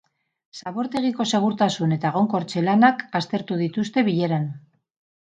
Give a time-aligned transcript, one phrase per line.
[0.61, 4.49] Zabortegiko segurtasun eta egonkortze lanak aztertu dituzte bileran.